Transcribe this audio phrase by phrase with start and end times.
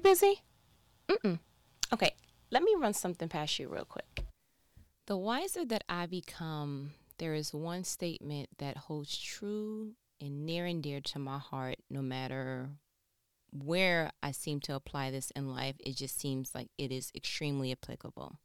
[0.00, 0.40] You busy?
[1.10, 1.40] Mm-mm.
[1.92, 2.14] Okay,
[2.50, 4.24] let me run something past you real quick.
[5.06, 10.82] The wiser that I become, there is one statement that holds true and near and
[10.82, 12.70] dear to my heart, no matter
[13.52, 17.70] where I seem to apply this in life, it just seems like it is extremely
[17.70, 18.38] applicable.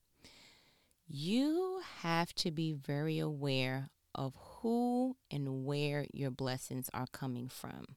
[1.07, 7.96] You have to be very aware of who and where your blessings are coming from.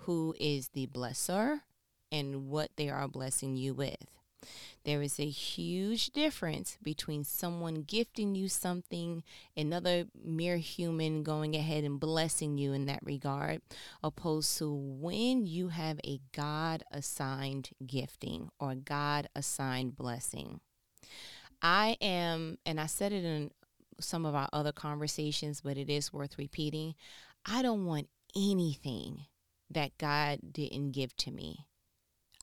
[0.00, 1.62] Who is the blesser
[2.10, 3.96] and what they are blessing you with.
[4.84, 9.24] There is a huge difference between someone gifting you something,
[9.56, 13.62] another mere human going ahead and blessing you in that regard,
[14.02, 20.60] opposed to when you have a God assigned gifting or God assigned blessing.
[21.60, 23.50] I am, and I said it in
[23.98, 26.94] some of our other conversations, but it is worth repeating.
[27.44, 29.26] I don't want anything
[29.70, 31.66] that God didn't give to me.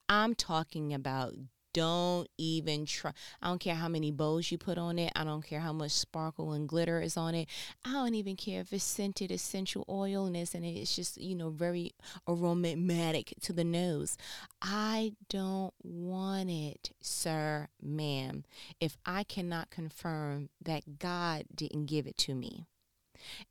[0.10, 1.34] I'm talking about
[1.74, 3.12] don't even try.
[3.42, 5.12] I don't care how many bows you put on it.
[5.16, 7.50] I don't care how much sparkle and glitter is on it.
[7.84, 11.36] I don't even care if it's scented essential oil and it's, and it's just, you
[11.36, 11.92] know, very
[12.30, 14.18] aromatic to the nose.
[14.62, 18.46] I don't want it, sir, ma'am,
[18.80, 22.68] if I cannot confirm that God didn't give it to me.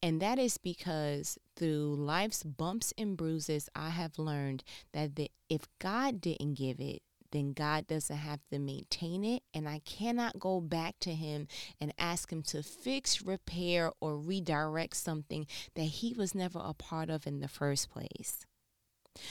[0.02, 5.68] And that is because through life's bumps and bruises, I have learned that the, if
[5.78, 9.42] God didn't give it, then God doesn't have to maintain it.
[9.52, 11.48] And I cannot go back to Him
[11.80, 17.10] and ask Him to fix, repair, or redirect something that He was never a part
[17.10, 18.46] of in the first place.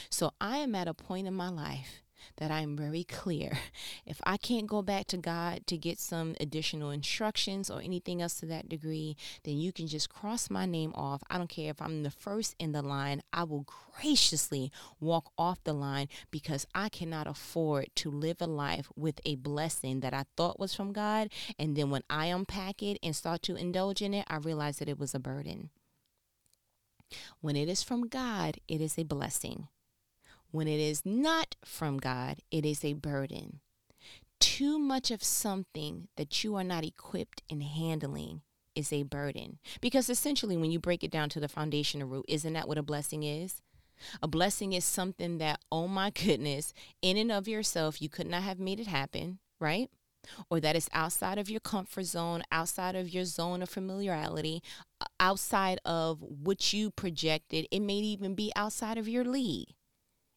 [0.10, 2.02] So I am at a point in my life
[2.38, 3.58] that I'm very clear.
[4.06, 8.36] If I can't go back to God to get some additional instructions or anything else
[8.40, 11.22] to that degree, then you can just cross my name off.
[11.30, 13.66] I don't care if I'm the first in the line, I will
[13.96, 19.36] graciously walk off the line because I cannot afford to live a life with a
[19.36, 21.30] blessing that I thought was from God.
[21.58, 24.90] And then when I unpack it and start to indulge in it, I realize that
[24.90, 25.70] it was a burden.
[27.42, 29.68] When it is from God, it is a blessing.
[30.52, 33.62] When it is not from God, it is a burden.
[34.40, 38.42] Too much of something that you are not equipped in handling
[38.76, 39.60] is a burden.
[39.80, 42.84] Because essentially, when you break it down to the foundational root, isn't that what a
[42.84, 43.62] blessing is?
[44.22, 48.44] A blessing is something that, oh my goodness, in and of yourself, you could not
[48.44, 49.90] have made it happen, right?
[50.50, 54.62] Or that is outside of your comfort zone, outside of your zone of familiarity,
[55.00, 57.68] uh, outside of what you projected.
[57.72, 59.70] It may even be outside of your league.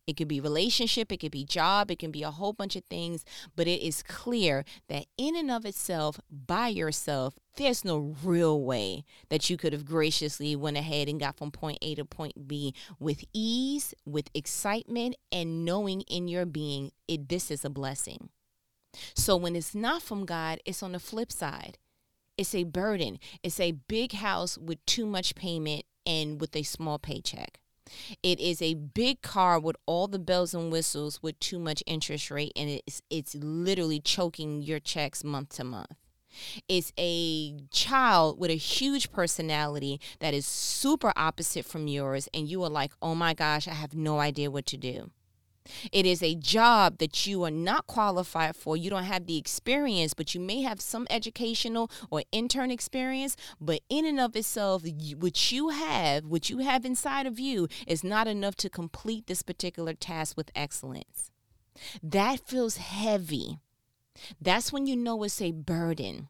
[0.06, 2.84] It could be relationship, it could be job, it can be a whole bunch of
[2.84, 3.24] things,
[3.56, 9.04] but it is clear that in and of itself, by yourself, there's no real way
[9.30, 12.74] that you could have graciously went ahead and got from point A to point B
[12.98, 18.28] with ease, with excitement, and knowing in your being it this is a blessing.
[19.14, 21.78] So when it's not from God, it's on the flip side.
[22.36, 23.18] It's a burden.
[23.42, 27.60] It's a big house with too much payment and with a small paycheck.
[28.22, 32.30] It is a big car with all the bells and whistles with too much interest
[32.30, 35.94] rate and it's it's literally choking your checks month to month.
[36.68, 42.62] It's a child with a huge personality that is super opposite from yours and you
[42.62, 45.10] are like, "Oh my gosh, I have no idea what to do."
[45.92, 48.76] It is a job that you are not qualified for.
[48.76, 53.36] You don't have the experience, but you may have some educational or intern experience.
[53.60, 54.82] But in and of itself,
[55.18, 59.42] what you have, what you have inside of you, is not enough to complete this
[59.42, 61.30] particular task with excellence.
[62.02, 63.58] That feels heavy.
[64.40, 66.28] That's when you know it's a burden.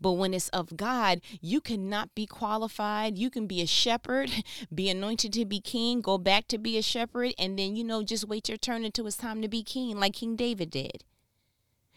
[0.00, 3.18] But when it's of God, you cannot be qualified.
[3.18, 4.30] You can be a shepherd,
[4.74, 8.02] be anointed to be king, go back to be a shepherd, and then, you know,
[8.02, 11.04] just wait your turn until it's time to be king, like King David did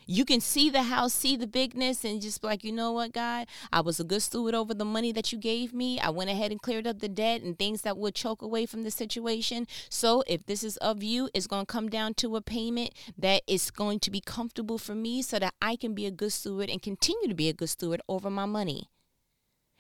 [0.10, 3.46] you can see the house, see the bigness, and just like, you know what, God,
[3.72, 6.00] I was a good steward over the money that you gave me.
[6.00, 8.82] I went ahead and cleared up the debt and things that would choke away from
[8.82, 9.68] the situation.
[9.88, 12.90] So if this is of you, it's going to come down to a payment
[13.20, 16.34] that is going to be comfortable for me so that I can be a good
[16.34, 18.90] steward and continue to be a good steward over my money.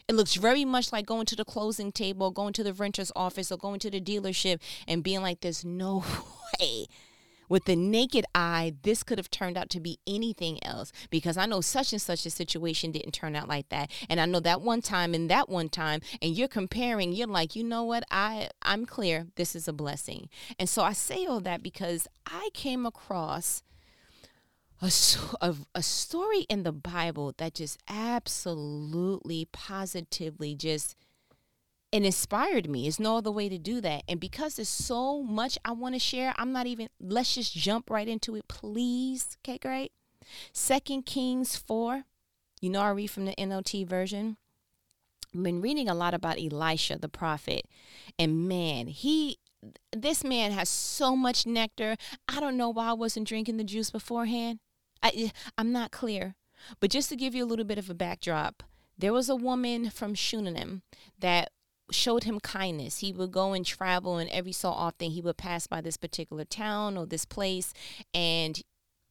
[0.07, 3.51] It looks very much like going to the closing table, going to the renter's office,
[3.51, 6.03] or going to the dealership and being like, there's no
[6.59, 6.85] way
[7.49, 11.45] with the naked eye, this could have turned out to be anything else because I
[11.45, 13.91] know such and such a situation didn't turn out like that.
[14.09, 17.55] And I know that one time and that one time, and you're comparing, you're like,
[17.55, 18.03] you know what?
[18.11, 19.27] I, I'm clear.
[19.35, 20.29] This is a blessing.
[20.57, 23.63] And so I say all that because I came across
[24.81, 24.91] a,
[25.41, 30.95] a, a story in the Bible that just absolutely, positively just
[31.91, 32.83] it inspired me.
[32.83, 34.03] There's no other way to do that.
[34.07, 37.89] And because there's so much I want to share, I'm not even, let's just jump
[37.89, 39.37] right into it, please.
[39.43, 39.91] Okay, great.
[40.53, 42.03] Second Kings 4.
[42.61, 44.37] You know, I read from the NLT version.
[45.33, 47.65] I've been reading a lot about Elisha, the prophet.
[48.17, 49.37] And man, he,
[49.95, 51.95] this man has so much nectar.
[52.27, 54.59] I don't know why I wasn't drinking the juice beforehand.
[55.01, 56.35] I, eh, I'm not clear.
[56.79, 58.63] But just to give you a little bit of a backdrop,
[58.97, 60.81] there was a woman from Shunanim
[61.19, 61.51] that
[61.91, 62.99] showed him kindness.
[62.99, 66.45] He would go and travel, and every so often he would pass by this particular
[66.45, 67.73] town or this place,
[68.13, 68.61] and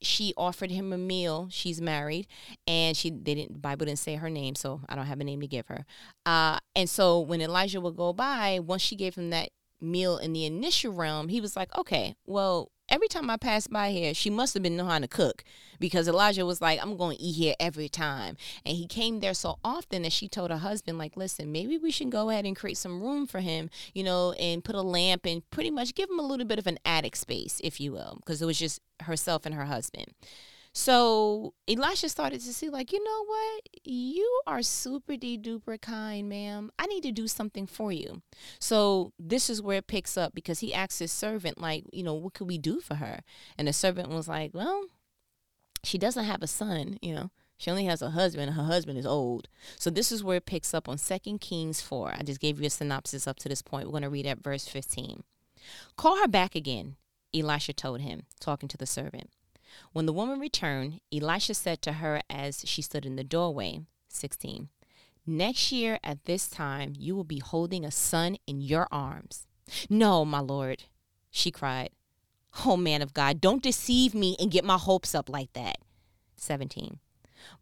[0.00, 1.48] she offered him a meal.
[1.50, 2.26] She's married,
[2.66, 3.60] and she they didn't.
[3.60, 5.84] Bible didn't say her name, so I don't have a name to give her.
[6.24, 9.50] Uh, and so when Elijah would go by, once she gave him that
[9.80, 13.90] meal in the initial realm, he was like, okay, well, every time I passed by
[13.90, 15.44] here, she must have been knowing how to cook
[15.78, 18.36] because Elijah was like, I'm going to eat here every time.
[18.64, 21.90] And he came there so often that she told her husband, like, listen, maybe we
[21.90, 25.26] should go ahead and create some room for him, you know, and put a lamp
[25.26, 28.16] and pretty much give him a little bit of an attic space, if you will,
[28.16, 30.12] because it was just herself and her husband.
[30.72, 33.62] So Elisha started to see, like, you know what?
[33.84, 36.70] You are super duper kind, ma'am.
[36.78, 38.22] I need to do something for you.
[38.60, 42.14] So this is where it picks up because he asked his servant, like, you know,
[42.14, 43.20] what could we do for her?
[43.56, 44.84] And the servant was like, well,
[45.82, 47.30] she doesn't have a son, you know.
[47.56, 48.48] She only has a husband.
[48.48, 49.48] and Her husband is old.
[49.76, 52.14] So this is where it picks up on Second Kings 4.
[52.16, 53.86] I just gave you a synopsis up to this point.
[53.86, 55.24] We're going to read at verse 15.
[55.96, 56.96] Call her back again,
[57.34, 59.30] Elisha told him, talking to the servant.
[59.92, 64.68] When the woman returned, Elisha said to her as she stood in the doorway, 16,
[65.26, 69.46] Next year at this time you will be holding a son in your arms.
[69.90, 70.84] No, my lord,
[71.30, 71.90] she cried.
[72.64, 75.76] Oh, man of God, don't deceive me and get my hopes up like that.
[76.36, 76.98] 17.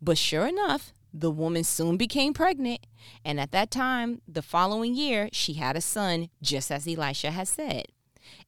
[0.00, 2.87] But sure enough, the woman soon became pregnant,
[3.25, 7.49] and at that time, the following year, she had a son, just as Elisha had
[7.49, 7.87] said.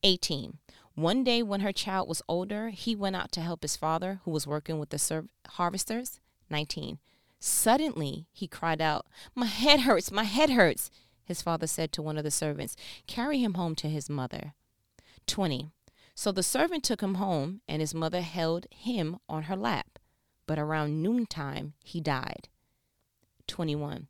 [0.03, 0.59] 18.
[0.99, 4.33] One day, when her child was older, he went out to help his father, who
[4.33, 6.19] was working with the serv- harvesters.
[6.51, 6.99] 19.
[7.39, 10.91] Suddenly, he cried out, My head hurts, my head hurts.
[11.25, 12.75] His father said to one of the servants,
[13.07, 14.55] Carry him home to his mother.
[15.29, 15.71] 20.
[16.17, 20.01] So the servant took him home, and his mother held him on her lap.
[20.49, 22.49] But around noontime, he died.
[23.47, 24.09] 21.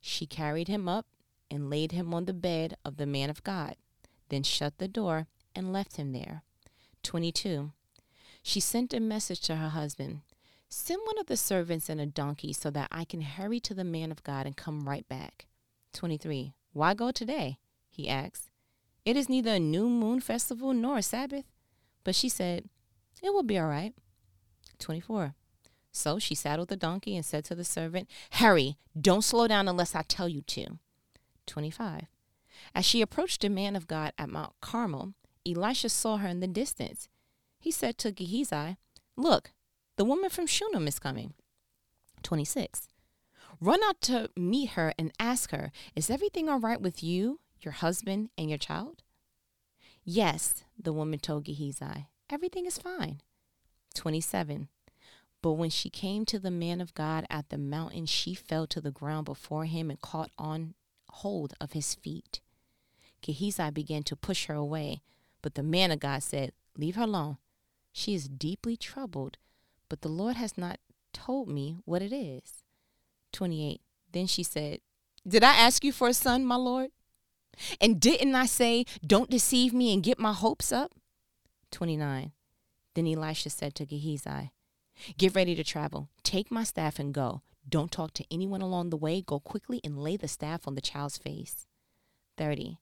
[0.00, 1.06] She carried him up
[1.48, 3.76] and laid him on the bed of the man of God,
[4.30, 6.42] then shut the door and left him there.
[7.02, 7.72] 22.
[8.42, 10.20] She sent a message to her husband
[10.76, 13.84] Send one of the servants and a donkey so that I can hurry to the
[13.84, 15.46] man of God and come right back.
[15.92, 16.52] 23.
[16.72, 17.58] Why go today?
[17.88, 18.50] he asked.
[19.04, 21.44] It is neither a new moon festival nor a Sabbath.
[22.02, 22.68] But she said,
[23.22, 23.94] It will be all right.
[24.80, 25.34] 24.
[25.92, 29.94] So she saddled the donkey and said to the servant, Hurry, don't slow down unless
[29.94, 30.78] I tell you to.
[31.46, 32.06] 25.
[32.74, 35.14] As she approached the man of God at Mount Carmel,
[35.46, 37.08] Elisha saw her in the distance.
[37.58, 38.76] He said to Gehazi,
[39.16, 39.52] Look,
[39.96, 41.34] the woman from Shunem is coming.
[42.22, 42.88] 26.
[43.60, 47.72] Run out to meet her and ask her, Is everything all right with you, your
[47.72, 49.02] husband, and your child?
[50.02, 53.20] Yes, the woman told Gehazi, Everything is fine.
[53.94, 54.68] 27.
[55.40, 58.80] But when she came to the man of God at the mountain, she fell to
[58.80, 60.74] the ground before him and caught on
[61.08, 62.40] hold of his feet.
[63.20, 65.02] Gehazi began to push her away,
[65.44, 67.36] but the man of God said, Leave her alone.
[67.92, 69.36] She is deeply troubled,
[69.90, 70.80] but the Lord has not
[71.12, 72.64] told me what it is.
[73.34, 73.82] 28.
[74.10, 74.80] Then she said,
[75.28, 76.92] Did I ask you for a son, my Lord?
[77.78, 80.92] And didn't I say, Don't deceive me and get my hopes up?
[81.72, 82.32] 29.
[82.94, 84.50] Then Elisha said to Gehazi,
[85.18, 86.08] Get ready to travel.
[86.22, 87.42] Take my staff and go.
[87.68, 89.20] Don't talk to anyone along the way.
[89.20, 91.66] Go quickly and lay the staff on the child's face.
[92.38, 92.78] 30.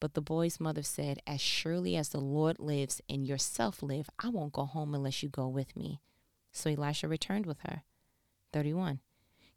[0.00, 4.28] But the boy's mother said, As surely as the Lord lives and yourself live, I
[4.28, 6.00] won't go home unless you go with me.
[6.52, 7.82] So Elisha returned with her.
[8.52, 9.00] 31.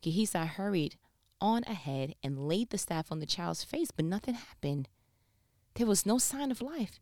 [0.01, 0.97] Gehazi hurried
[1.39, 4.89] on ahead and laid the staff on the child's face, but nothing happened.
[5.75, 6.99] There was no sign of life.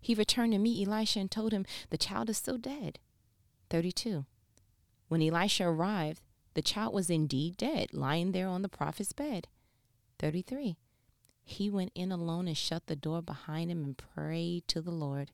[0.00, 2.98] He returned to meet Elisha and told him the child is still dead.
[3.70, 4.26] 32.
[5.08, 6.20] When Elisha arrived,
[6.54, 9.48] the child was indeed dead, lying there on the prophet's bed.
[10.18, 10.76] 33.
[11.44, 15.30] He went in alone and shut the door behind him and prayed to the Lord.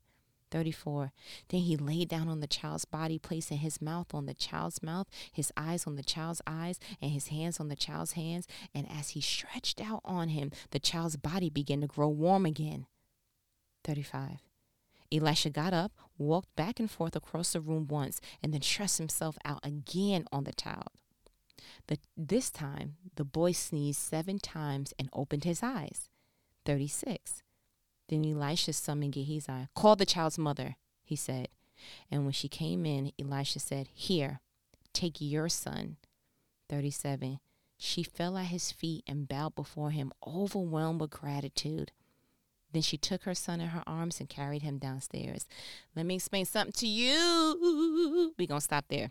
[0.50, 1.12] 34.
[1.48, 5.06] Then he lay down on the child's body, placing his mouth on the child's mouth,
[5.30, 8.46] his eyes on the child's eyes, and his hands on the child's hands.
[8.74, 12.86] And as he stretched out on him, the child's body began to grow warm again.
[13.84, 14.38] 35.
[15.10, 19.38] Elisha got up, walked back and forth across the room once, and then stretched himself
[19.44, 20.88] out again on the child.
[21.86, 26.08] The, this time, the boy sneezed seven times and opened his eyes.
[26.64, 27.42] 36.
[28.08, 29.68] Then Elisha summoned Gehazi.
[29.74, 31.48] Call the child's mother, he said.
[32.10, 34.40] And when she came in, Elisha said, Here,
[34.92, 35.96] take your son.
[36.68, 37.38] 37.
[37.76, 41.92] She fell at his feet and bowed before him, overwhelmed with gratitude.
[42.72, 45.46] Then she took her son in her arms and carried him downstairs.
[45.94, 48.34] Let me explain something to you.
[48.38, 49.10] We're going to stop there.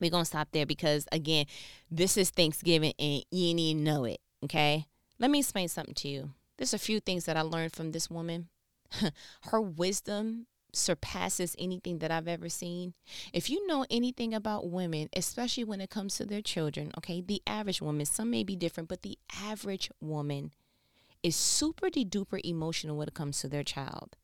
[0.00, 1.46] We're going to stop there because, again,
[1.90, 4.20] this is Thanksgiving and you need to know it.
[4.44, 4.86] Okay?
[5.18, 6.30] Let me explain something to you.
[6.56, 8.48] There's a few things that I learned from this woman.
[9.42, 12.94] her wisdom surpasses anything that I've ever seen.
[13.32, 17.42] If you know anything about women, especially when it comes to their children, okay, the
[17.46, 20.52] average woman, some may be different, but the average woman
[21.22, 24.16] is super duper emotional when it comes to their child.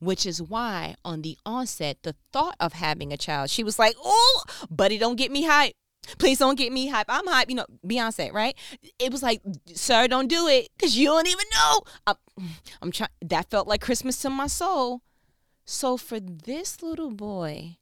[0.00, 3.96] Which is why on the onset, the thought of having a child, she was like,
[4.02, 5.74] Oh, buddy, don't get me hype.
[6.18, 7.06] Please don't get me hype.
[7.08, 7.48] I'm hype.
[7.50, 8.56] You know, Beyonce, right?
[8.98, 9.42] It was like,
[9.74, 11.80] sir, don't do it because you don't even know.
[12.06, 12.16] I'm,
[12.82, 13.10] I'm trying.
[13.22, 15.02] That felt like Christmas to my soul.
[15.64, 17.76] So for this little boy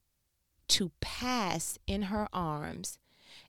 [0.68, 2.98] to pass in her arms,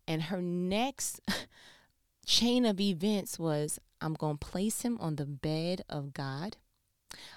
[0.08, 1.22] and her next
[2.26, 6.58] chain of events was I'm going to place him on the bed of God.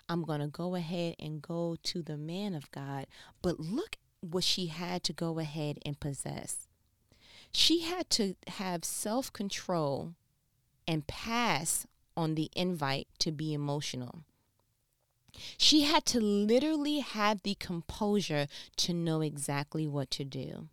[0.09, 3.07] I'm going to go ahead and go to the man of God.
[3.41, 6.69] But look what she had to go ahead and possess.
[7.53, 10.15] She had to have self control
[10.87, 11.87] and pass
[12.17, 14.25] on the invite to be emotional.
[15.57, 20.69] She had to literally have the composure to know exactly what to do.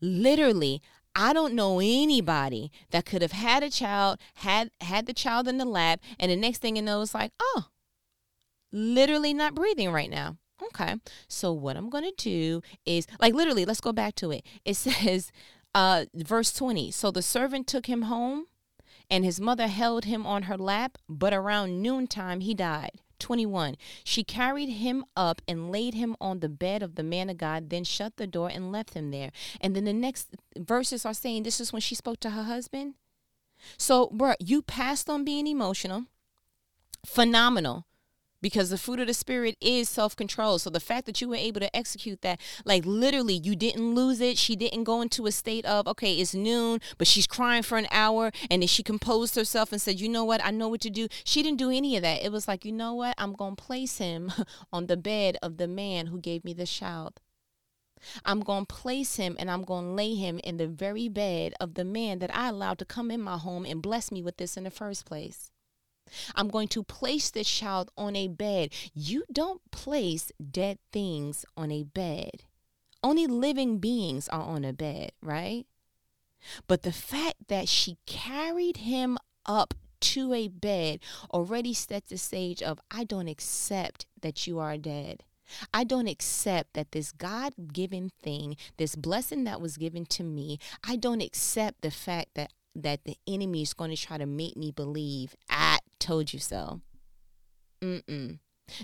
[0.00, 0.80] Literally,
[1.14, 5.58] I don't know anybody that could have had a child, had had the child in
[5.58, 7.66] the lab, and the next thing you know, it's like, oh,
[8.72, 10.36] literally not breathing right now.
[10.62, 10.96] Okay.
[11.28, 14.44] So what I'm gonna do is like literally, let's go back to it.
[14.64, 15.32] It says,
[15.74, 16.90] uh, verse 20.
[16.90, 18.46] So the servant took him home,
[19.10, 23.00] and his mother held him on her lap, but around noontime he died.
[23.18, 23.74] 21.
[24.04, 27.68] She carried him up and laid him on the bed of the man of God,
[27.68, 29.32] then shut the door and left him there.
[29.60, 32.94] And then the next verses are saying this is when she spoke to her husband.
[33.76, 36.04] So, bruh, you passed on being emotional.
[37.04, 37.87] Phenomenal
[38.40, 40.58] because the fruit of the spirit is self-control.
[40.58, 44.20] So the fact that you were able to execute that like literally you didn't lose
[44.20, 44.38] it.
[44.38, 47.88] She didn't go into a state of okay it's noon but she's crying for an
[47.90, 50.44] hour and then she composed herself and said you know what?
[50.44, 51.08] I know what to do.
[51.24, 52.24] She didn't do any of that.
[52.24, 53.14] It was like you know what?
[53.18, 54.32] I'm going to place him
[54.72, 57.20] on the bed of the man who gave me the child.
[58.24, 61.54] I'm going to place him and I'm going to lay him in the very bed
[61.60, 64.36] of the man that I allowed to come in my home and bless me with
[64.36, 65.50] this in the first place.
[66.34, 68.72] I'm going to place this child on a bed.
[68.94, 72.44] You don't place dead things on a bed.
[73.02, 75.66] Only living beings are on a bed, right?
[76.66, 81.00] But the fact that she carried him up to a bed
[81.32, 85.24] already set the stage of I don't accept that you are dead.
[85.72, 90.58] I don't accept that this God given thing, this blessing that was given to me,
[90.86, 94.56] I don't accept the fact that that the enemy is going to try to make
[94.56, 96.80] me believe I told you so.
[97.82, 98.38] Mm-mm.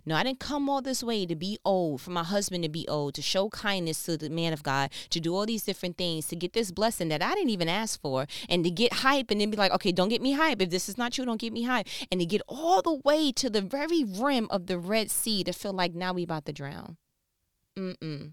[0.06, 2.88] No, I didn't come all this way to be old, for my husband to be
[2.88, 6.26] old, to show kindness to the man of God, to do all these different things,
[6.28, 9.40] to get this blessing that I didn't even ask for, and to get hype and
[9.40, 10.62] then be like, okay, don't get me hype.
[10.62, 11.86] If this is not true, don't get me hype.
[12.10, 15.52] And to get all the way to the very rim of the Red Sea to
[15.52, 16.96] feel like now we about to drown.
[17.76, 18.32] Mm-mm.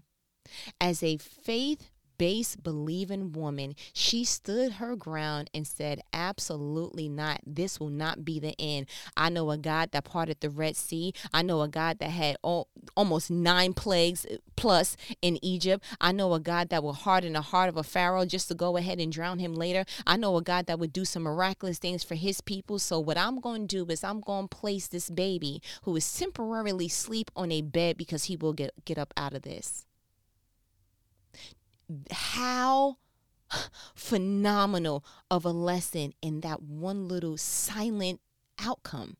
[0.80, 1.90] As a faith
[2.22, 7.40] base believing woman, she stood her ground and said, Absolutely not.
[7.44, 8.86] This will not be the end.
[9.16, 11.14] I know a God that parted the Red Sea.
[11.34, 15.84] I know a God that had all, almost nine plagues uh, plus in Egypt.
[16.00, 18.76] I know a God that will harden the heart of a Pharaoh just to go
[18.76, 19.84] ahead and drown him later.
[20.06, 22.78] I know a God that would do some miraculous things for his people.
[22.78, 26.16] So, what I'm going to do is I'm going to place this baby who is
[26.16, 29.86] temporarily sleep on a bed because he will get, get up out of this
[32.10, 32.96] how
[33.94, 38.20] phenomenal of a lesson in that one little silent
[38.58, 39.16] outcome.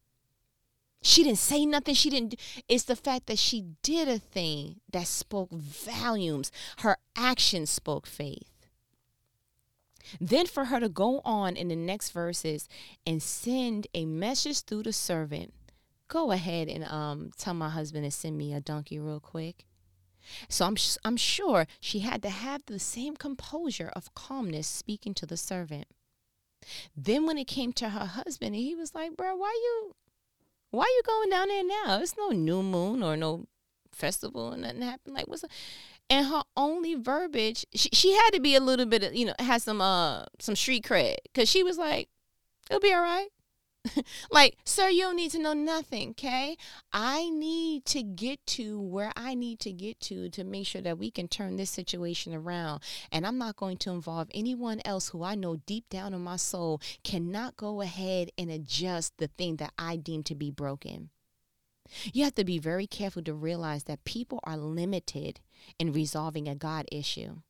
[1.02, 1.94] She didn't say nothing.
[1.94, 2.36] She didn't.
[2.68, 6.52] It's the fact that she did a thing that spoke volumes.
[6.78, 8.48] Her action spoke faith.
[10.20, 12.68] Then for her to go on in the next verses
[13.06, 15.52] and send a message through the servant.
[16.08, 19.64] Go ahead and um tell my husband to send me a donkey real quick.
[20.48, 25.26] So I'm, I'm sure she had to have the same composure of calmness speaking to
[25.26, 25.86] the servant.
[26.96, 29.94] Then when it came to her husband, he was like, bro, why you
[30.70, 31.98] why you going down there now?
[32.00, 33.46] It's no new moon or no
[33.92, 35.14] festival and nothing happened.
[35.14, 35.48] Like what's a-?
[36.08, 39.34] And her only verbiage, she, she had to be a little bit, of, you know,
[39.38, 42.08] had some uh some street cred because she was like,
[42.70, 43.28] "It'll be all right."
[44.30, 46.56] like, sir, you don't need to know nothing, okay?
[46.92, 50.98] I need to get to where I need to get to to make sure that
[50.98, 52.82] we can turn this situation around.
[53.10, 56.36] And I'm not going to involve anyone else who I know deep down in my
[56.36, 61.10] soul cannot go ahead and adjust the thing that I deem to be broken.
[62.12, 65.40] You have to be very careful to realize that people are limited
[65.78, 67.40] in resolving a God issue.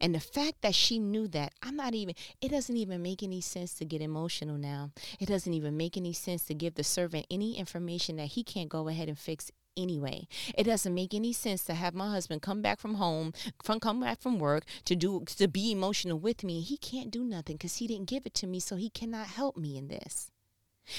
[0.00, 3.40] And the fact that she knew that, I'm not even, it doesn't even make any
[3.40, 4.90] sense to get emotional now.
[5.20, 8.68] It doesn't even make any sense to give the servant any information that he can't
[8.68, 10.26] go ahead and fix anyway.
[10.56, 14.00] It doesn't make any sense to have my husband come back from home, from come
[14.00, 16.60] back from work to do to be emotional with me.
[16.60, 19.56] He can't do nothing because he didn't give it to me, so he cannot help
[19.56, 20.30] me in this.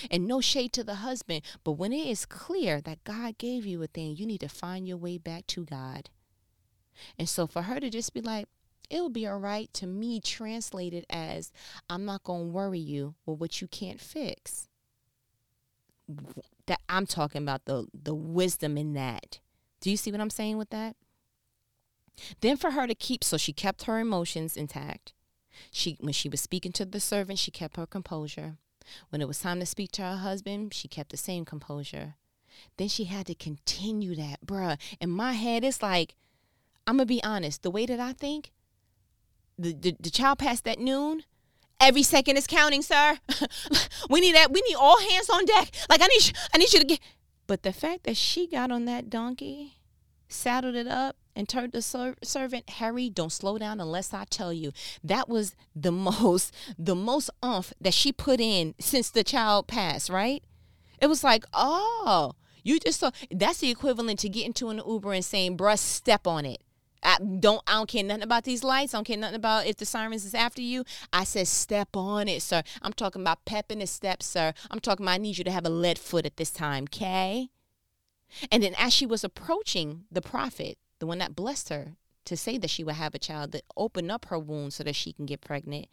[0.10, 3.82] And no shade to the husband, but when it is clear that God gave you
[3.84, 6.10] a thing, you need to find your way back to God.
[7.20, 8.48] And so for her to just be like,
[8.89, 11.51] it'll be all right to me translated as
[11.89, 14.67] i'm not going to worry you with what you can't fix.
[16.67, 19.39] That i'm talking about the the wisdom in that.
[19.81, 20.95] Do you see what i'm saying with that?
[22.41, 25.13] Then for her to keep so she kept her emotions intact.
[25.71, 28.57] She when she was speaking to the servant she kept her composure.
[29.09, 32.15] When it was time to speak to her husband she kept the same composure.
[32.77, 34.79] Then she had to continue that bruh.
[35.01, 36.15] In my head it's like
[36.87, 38.51] i'm gonna be honest the way that i think
[39.57, 41.24] the, the, the child passed that noon.
[41.79, 43.17] Every second is counting, sir.
[44.09, 44.51] we need that.
[44.51, 45.71] We need all hands on deck.
[45.89, 47.00] Like I need, I need you to get.
[47.47, 49.77] But the fact that she got on that donkey,
[50.27, 54.53] saddled it up, and turned the ser- servant, "Hurry, don't slow down unless I tell
[54.53, 54.71] you."
[55.03, 60.09] That was the most, the most umph that she put in since the child passed.
[60.09, 60.43] Right?
[61.01, 62.33] It was like, oh,
[62.63, 63.12] you just saw.
[63.29, 66.62] That's the equivalent to getting to an Uber and saying, "Bruh, step on it."
[67.05, 68.93] I don't I don't care nothing about these lights.
[68.93, 70.83] I don't care nothing about if the sirens is after you.
[71.13, 72.63] I said step on it, sir.
[72.81, 74.53] I'm talking about pepping the step, sir.
[74.72, 77.50] I'm talking about I need you to have a lead foot at this time, okay?
[78.51, 82.57] And then as she was approaching the prophet, the one that blessed her to say
[82.57, 85.25] that she would have a child, that opened up her womb so that she can
[85.25, 85.87] get pregnant,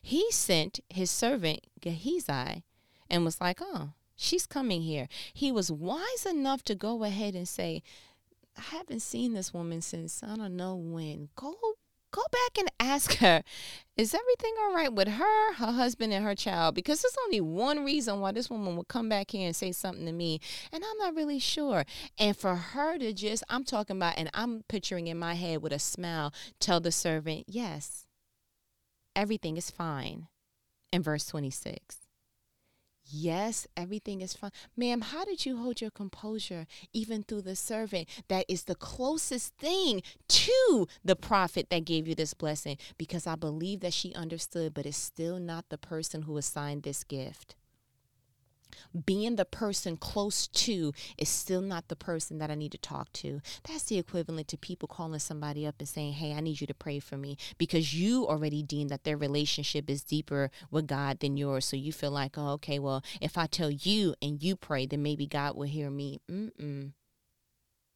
[0.00, 2.62] he sent his servant Gehazi
[3.08, 5.08] and was like, Oh, she's coming here.
[5.32, 7.82] He was wise enough to go ahead and say,
[8.56, 11.28] I haven't seen this woman since I don't know when.
[11.36, 11.54] Go
[12.12, 13.42] go back and ask her,
[13.96, 16.74] is everything all right with her, her husband, and her child?
[16.74, 20.04] Because there's only one reason why this woman would come back here and say something
[20.06, 20.38] to me,
[20.70, 21.84] and I'm not really sure.
[22.18, 25.72] And for her to just, I'm talking about, and I'm picturing in my head with
[25.72, 28.04] a smile, tell the servant, yes,
[29.16, 30.28] everything is fine.
[30.92, 32.01] In verse 26.
[33.14, 34.52] Yes, everything is fine.
[34.74, 39.54] Ma'am, how did you hold your composure even through the servant that is the closest
[39.58, 42.78] thing to the prophet that gave you this blessing?
[42.96, 47.04] Because I believe that she understood, but is still not the person who assigned this
[47.04, 47.54] gift
[49.04, 53.12] being the person close to is still not the person that I need to talk
[53.14, 53.40] to.
[53.66, 56.74] That's the equivalent to people calling somebody up and saying, Hey, I need you to
[56.74, 61.36] pray for me because you already deem that their relationship is deeper with God than
[61.36, 61.64] yours.
[61.64, 65.02] So you feel like, Oh, okay, well, if I tell you and you pray, then
[65.02, 66.20] maybe God will hear me.
[66.30, 66.92] Mm-mm.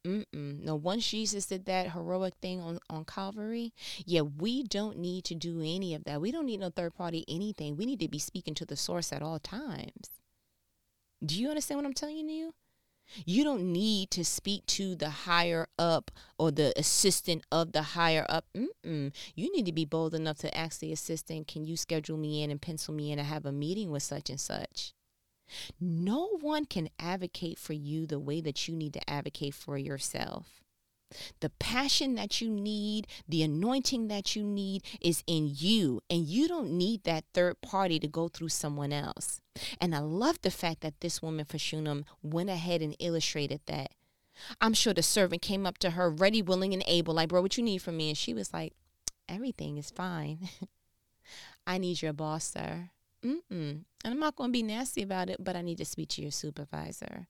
[0.07, 0.63] Mm-mm.
[0.63, 3.73] No, once Jesus did that heroic thing on, on Calvary,
[4.05, 6.21] yeah, we don't need to do any of that.
[6.21, 7.77] We don't need no third party anything.
[7.77, 10.11] We need to be speaking to the source at all times.
[11.25, 12.55] Do you understand what I'm telling you?
[13.25, 18.27] You don't need to speak to the higher up or the assistant of the higher
[18.29, 18.47] up.
[18.57, 19.13] Mm-mm.
[19.35, 22.51] You need to be bold enough to ask the assistant, can you schedule me in
[22.51, 24.93] and pencil me in and have a meeting with such and such?
[25.81, 30.61] No one can advocate for you the way that you need to advocate for yourself.
[31.39, 36.49] The passion that you need, the anointing that you need is in you, and you
[36.49, 39.41] don't need that third party to go through someone else.
[39.81, 43.93] And I love the fact that this woman for Shunem went ahead and illustrated that.
[44.61, 47.57] I'm sure the servant came up to her, ready, willing, and able, like, bro, what
[47.57, 48.09] you need from me?
[48.11, 48.75] And she was like,
[49.29, 50.49] everything is fine.
[51.67, 52.91] I need your boss, sir.
[53.25, 53.41] Mm-mm.
[53.51, 56.23] And I'm not going to be nasty about it, but I need to speak to
[56.23, 57.29] your supervisor.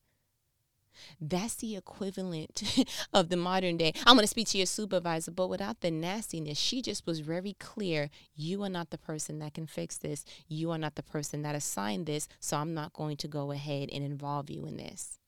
[1.20, 2.62] That's the equivalent
[3.12, 3.92] of the modern day.
[4.04, 7.54] I'm going to speak to your supervisor, but without the nastiness, she just was very
[7.58, 8.10] clear.
[8.34, 10.24] You are not the person that can fix this.
[10.48, 12.28] You are not the person that assigned this.
[12.40, 15.18] So I'm not going to go ahead and involve you in this.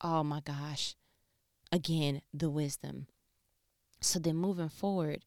[0.00, 0.94] Oh my gosh.
[1.72, 3.06] Again, the wisdom.
[4.00, 5.24] So then moving forward,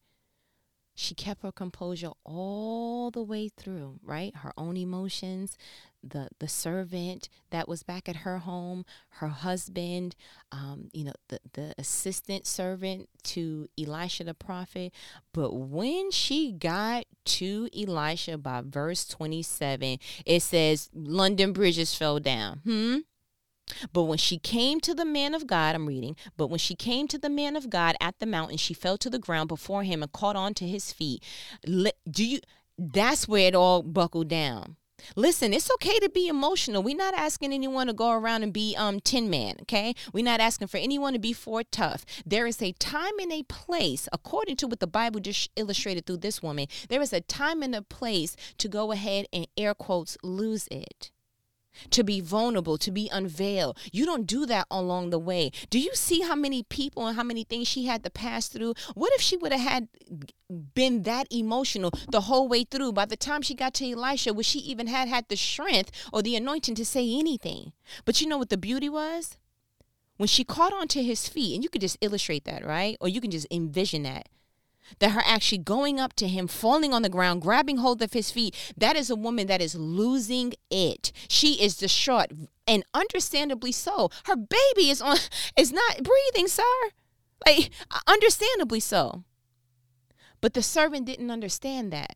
[0.95, 4.36] she kept her composure all the way through, right?
[4.36, 5.58] Her own emotions,
[6.04, 10.15] the the servant that was back at her home, her husband,
[10.51, 14.93] um, you know, the the assistant servant to Elisha the prophet.
[15.34, 22.62] But when she got to Elisha by verse 27, it says London bridges fell down.
[22.63, 22.97] Hmm.
[23.93, 27.07] But when she came to the man of God, I'm reading, but when she came
[27.10, 30.01] to the man of God at the mountain, she fell to the ground before him
[30.01, 31.23] and caught on to his feet.
[32.10, 32.39] Do you
[32.77, 34.75] that's where it all buckled down.
[35.15, 36.84] Listen, it's okay to be emotional.
[36.84, 39.95] We're not asking anyone to go around and be um tin man, okay?
[40.13, 42.05] We're not asking for anyone to be for tough.
[42.25, 46.17] There is a time and a place, according to what the Bible just illustrated through
[46.17, 46.67] this woman.
[46.89, 51.12] There is a time and a place to go ahead and air quotes lose it
[51.91, 53.77] to be vulnerable, to be unveiled.
[53.91, 55.51] You don't do that along the way.
[55.69, 58.73] Do you see how many people and how many things she had to pass through?
[58.93, 59.88] What if she would have had
[60.73, 62.93] been that emotional the whole way through?
[62.93, 66.21] By the time she got to Elisha, would she even had had the strength or
[66.21, 67.73] the anointing to say anything?
[68.05, 69.38] But you know what the beauty was?
[70.17, 72.95] When she caught onto his feet, and you could just illustrate that, right?
[73.01, 74.29] Or you can just envision that
[74.99, 78.32] that her actually going up to him, falling on the ground, grabbing hold of his
[78.32, 81.12] feet, that is a woman that is losing it.
[81.27, 82.32] She is distraught,
[82.67, 84.10] and understandably so.
[84.25, 85.17] Her baby is on
[85.58, 86.63] is not breathing, sir.
[87.45, 87.71] Like
[88.08, 89.23] understandably so.
[90.41, 92.15] But the servant didn't understand that.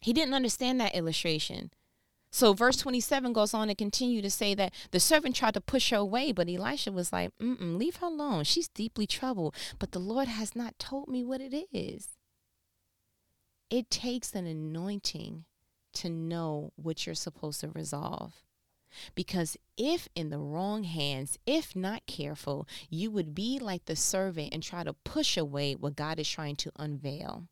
[0.00, 1.70] He didn't understand that illustration.
[2.32, 5.90] So verse 27 goes on to continue to say that the servant tried to push
[5.90, 8.44] her away, but Elisha was like, Mm-mm, leave her alone.
[8.44, 12.08] She's deeply troubled, but the Lord has not told me what it is.
[13.68, 15.44] It takes an anointing
[15.94, 18.42] to know what you're supposed to resolve.
[19.14, 24.50] Because if in the wrong hands, if not careful, you would be like the servant
[24.52, 27.44] and try to push away what God is trying to unveil.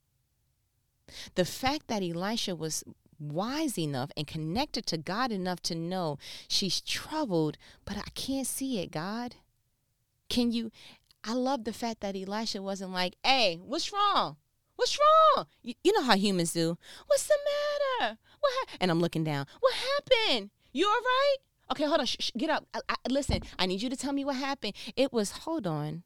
[1.34, 2.84] The fact that Elisha was
[3.20, 8.80] wise enough and connected to God enough to know she's troubled, but I can't see
[8.80, 9.36] it, God.
[10.28, 10.70] Can you?
[11.22, 14.36] I love the fact that Elisha wasn't like, hey, what's wrong?
[14.76, 15.46] What's wrong?
[15.62, 16.78] You, you know how humans do.
[17.06, 17.36] What's the
[18.00, 18.16] matter?
[18.40, 18.52] What?
[18.54, 18.76] Ha-?
[18.80, 19.46] And I'm looking down.
[19.60, 20.50] What happened?
[20.72, 21.36] You all right?
[21.72, 22.06] Okay, hold on.
[22.06, 22.66] Shh, shh, get up.
[22.72, 24.72] I, I, listen, I need you to tell me what happened.
[24.96, 26.02] It was, hold on.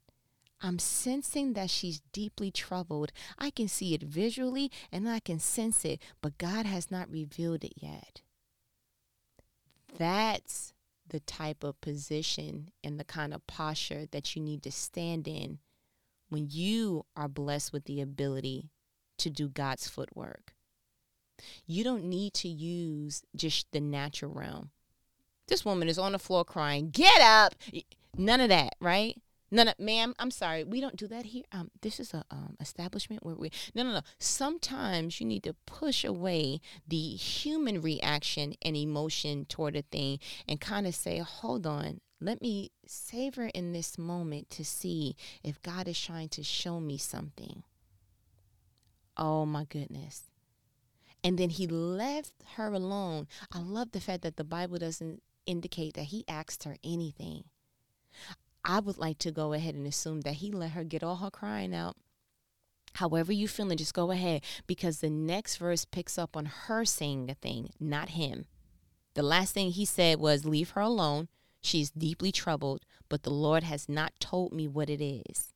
[0.64, 3.12] I'm sensing that she's deeply troubled.
[3.38, 7.64] I can see it visually and I can sense it, but God has not revealed
[7.64, 8.22] it yet.
[9.98, 10.72] That's
[11.06, 15.58] the type of position and the kind of posture that you need to stand in
[16.30, 18.70] when you are blessed with the ability
[19.18, 20.54] to do God's footwork.
[21.66, 24.70] You don't need to use just the natural realm.
[25.46, 27.54] This woman is on the floor crying, Get up!
[28.16, 29.20] None of that, right?
[29.54, 30.64] No, no, ma'am, I'm sorry.
[30.64, 31.44] We don't do that here.
[31.52, 33.52] Um, this is a um, establishment where we.
[33.72, 34.00] No, no, no.
[34.18, 40.60] Sometimes you need to push away the human reaction and emotion toward a thing and
[40.60, 45.14] kind of say, hold on, let me savor in this moment to see
[45.44, 47.62] if God is trying to show me something.
[49.16, 50.32] Oh my goodness.
[51.22, 53.28] And then he left her alone.
[53.52, 57.44] I love the fact that the Bible doesn't indicate that he asked her anything.
[58.64, 61.30] I would like to go ahead and assume that he let her get all her
[61.30, 61.96] crying out.
[62.94, 67.28] However you feeling, just go ahead because the next verse picks up on her saying
[67.30, 68.46] a thing, not him.
[69.14, 71.28] The last thing he said was, Leave her alone.
[71.60, 75.52] She's deeply troubled, but the Lord has not told me what it is.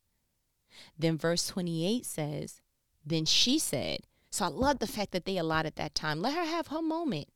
[0.97, 2.61] Then verse 28 says,
[3.05, 6.21] Then she said, So I love the fact that they allotted that time.
[6.21, 7.29] Let her have her moment.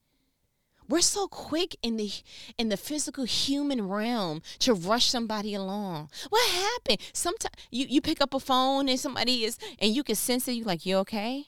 [0.88, 2.12] We're so quick in the
[2.58, 6.10] in the physical human realm to rush somebody along.
[6.30, 7.00] What happened?
[7.14, 10.54] Sometimes you, you pick up a phone and somebody is and you can sense it,
[10.54, 11.48] you're like, you okay?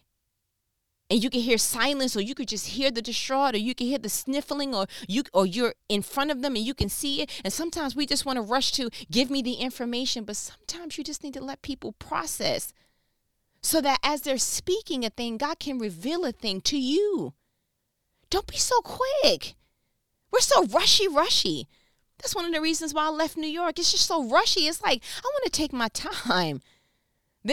[1.08, 3.86] And you can hear silence, or you could just hear the distraught, or you can
[3.86, 7.22] hear the sniffling, or you or you're in front of them and you can see
[7.22, 7.30] it.
[7.44, 11.04] And sometimes we just want to rush to give me the information, but sometimes you
[11.04, 12.74] just need to let people process
[13.62, 17.34] so that as they're speaking a thing, God can reveal a thing to you.
[18.36, 19.56] Don't be so quick.
[20.30, 21.70] We're so rushy, rushy.
[22.18, 23.80] That's one of the reasons why I left New York.
[23.80, 24.68] It's just so rushy.
[24.68, 26.60] It's like, I want to take my time.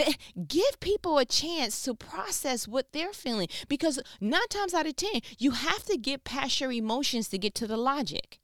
[0.45, 5.21] Give people a chance to process what they're feeling because nine times out of 10,
[5.37, 8.41] you have to get past your emotions to get to the logic.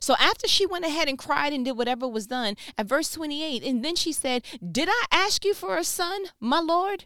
[0.00, 3.62] So after she went ahead and cried and did whatever was done, at verse 28,
[3.62, 7.04] and then she said, Did I ask you for a son, my Lord?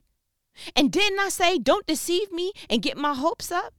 [0.76, 3.74] And didn't I say, Don't deceive me and get my hopes up?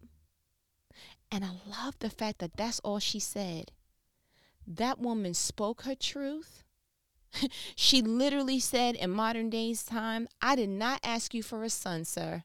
[1.32, 3.72] And I love the fact that that's all she said.
[4.66, 6.64] That woman spoke her truth
[7.76, 12.06] she literally said in modern days time, I did not ask you for a son,
[12.06, 12.44] sir.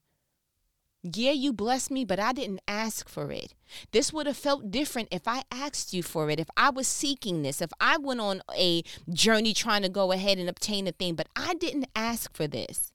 [1.03, 3.53] Yeah, you blessed me, but I didn't ask for it.
[3.93, 7.43] This would have felt different if I asked you for it, if I was seeking
[7.43, 11.15] this, if I went on a journey trying to go ahead and obtain a thing,
[11.15, 12.94] but I didn't ask for this.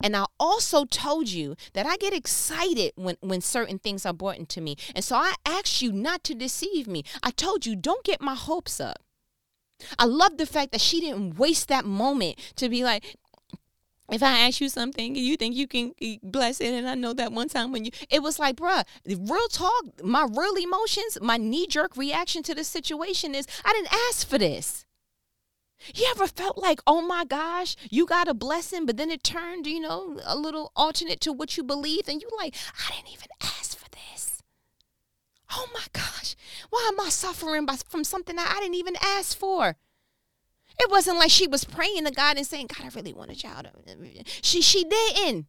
[0.00, 4.38] And I also told you that I get excited when, when certain things are brought
[4.38, 4.76] into me.
[4.94, 7.04] And so I asked you not to deceive me.
[7.22, 8.98] I told you, don't get my hopes up.
[9.98, 13.16] I love the fact that she didn't waste that moment to be like,
[14.10, 17.12] if I ask you something you think you can eh, bless it, and I know
[17.14, 21.36] that one time when you, it was like, bruh, real talk, my real emotions, my
[21.36, 24.85] knee jerk reaction to the situation is, I didn't ask for this.
[25.94, 29.66] You ever felt like, oh my gosh, you got a blessing, but then it turned,
[29.66, 33.28] you know, a little alternate to what you believed, and you like, I didn't even
[33.42, 34.42] ask for this.
[35.52, 36.34] Oh my gosh,
[36.70, 39.76] why am I suffering by, from something that I didn't even ask for?
[40.78, 43.34] It wasn't like she was praying to God and saying, God, I really want a
[43.34, 43.68] child.
[44.42, 45.46] She she didn't.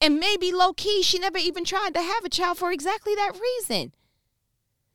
[0.00, 3.38] And maybe low key, she never even tried to have a child for exactly that
[3.40, 3.92] reason.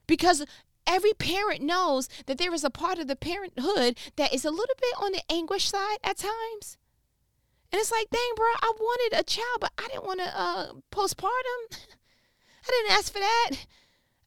[0.07, 0.45] Because
[0.87, 4.75] every parent knows that there is a part of the parenthood that is a little
[4.79, 6.77] bit on the anguish side at times.
[7.71, 10.73] And it's like, dang, bro, I wanted a child, but I didn't want to uh,
[10.91, 11.61] postpartum.
[12.67, 13.51] I didn't ask for that.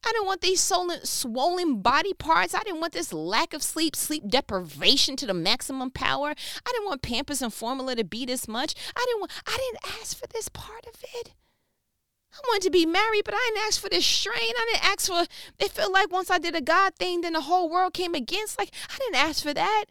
[0.05, 2.55] I didn't want these swollen, swollen body parts.
[2.55, 6.29] I didn't want this lack of sleep, sleep deprivation to the maximum power.
[6.29, 8.75] I didn't want Pampers and formula to be this much.
[8.95, 9.31] I didn't want.
[9.45, 11.33] I didn't ask for this part of it.
[12.33, 14.35] I wanted to be married, but I didn't ask for this strain.
[14.37, 15.25] I didn't ask for.
[15.59, 18.57] It felt like once I did a God thing, then the whole world came against.
[18.57, 19.85] Like I didn't ask for that.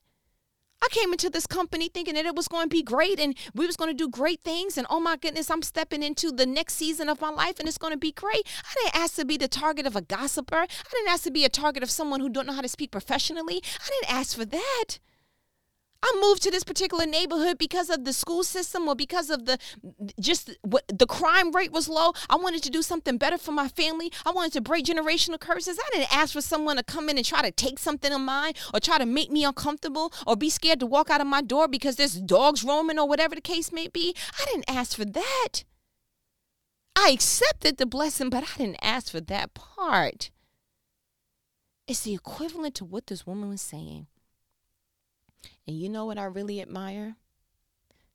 [0.80, 3.66] I came into this company thinking that it was going to be great and we
[3.66, 6.74] was going to do great things and oh my goodness, I'm stepping into the next
[6.74, 8.46] season of my life and it's going to be great.
[8.64, 10.60] I didn't ask to be the target of a gossiper.
[10.60, 12.92] I didn't ask to be a target of someone who don't know how to speak
[12.92, 13.60] professionally.
[13.64, 14.98] I didn't ask for that.
[16.00, 19.58] I moved to this particular neighborhood because of the school system or because of the
[20.20, 22.12] just what the crime rate was low.
[22.30, 24.12] I wanted to do something better for my family.
[24.24, 25.78] I wanted to break generational curses.
[25.78, 28.52] I didn't ask for someone to come in and try to take something of mine
[28.72, 31.66] or try to make me uncomfortable or be scared to walk out of my door
[31.66, 34.14] because there's dogs roaming or whatever the case may be.
[34.40, 35.64] I didn't ask for that.
[36.96, 40.30] I accepted the blessing, but I didn't ask for that part.
[41.88, 44.06] It's the equivalent to what this woman was saying.
[45.68, 47.16] And you know what I really admire?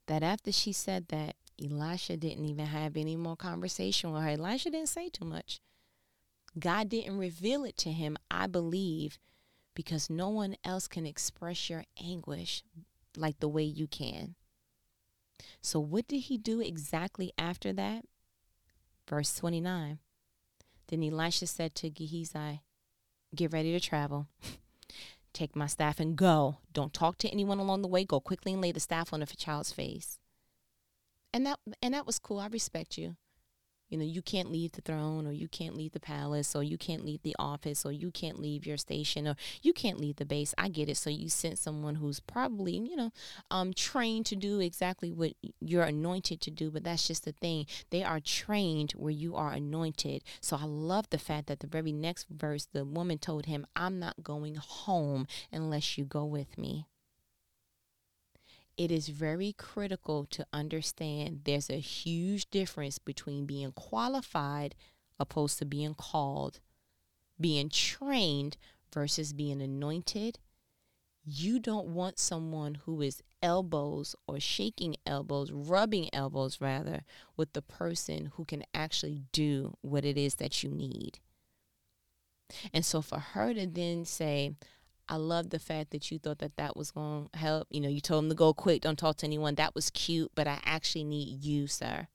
[0.08, 4.30] That after she said that, Elisha didn't even have any more conversation with her.
[4.30, 5.60] Elisha didn't say too much.
[6.58, 9.20] God didn't reveal it to him, I believe,
[9.76, 12.64] because no one else can express your anguish
[13.16, 14.34] like the way you can.
[15.62, 18.06] So, what did he do exactly after that?
[19.08, 20.00] Verse 29.
[20.88, 22.62] Then Elisha said to Gehazi,
[23.36, 24.28] Get ready to travel.
[25.34, 26.58] Take my staff and go.
[26.74, 28.06] Don't talk to anyone along the way.
[28.06, 30.20] Go quickly and lay the staff on the child's face.
[31.34, 32.40] And that and that was cool.
[32.40, 33.16] I respect you.
[33.94, 36.80] You know, you can't leave the throne or you can't leave the palace or you
[36.80, 40.26] can't leave the office or you can't leave your station or you can't leave the
[40.26, 40.56] base.
[40.58, 40.98] I get it.
[40.98, 43.12] So you sent someone who's probably, you know,
[43.52, 47.68] um trained to do exactly what you're anointed to do, but that's just the thing.
[47.92, 50.24] They are trained where you are anointed.
[50.42, 54.00] So I love the fact that the very next verse the woman told him, "I'm
[54.00, 56.88] not going home unless you go with me."
[58.78, 64.76] It is very critical to understand there's a huge difference between being qualified
[65.20, 66.60] opposed to being called,
[67.40, 68.58] being trained
[68.94, 70.40] versus being anointed.
[71.26, 77.04] You don't want someone who is elbows or shaking elbows, rubbing elbows rather,
[77.38, 81.20] with the person who can actually do what it is that you need.
[82.74, 84.56] And so for her to then say,
[85.10, 87.68] I love the fact that you thought that that was going to help.
[87.70, 89.56] You know, you told him to go quick, don't talk to anyone.
[89.56, 92.08] That was cute, but I actually need you, sir.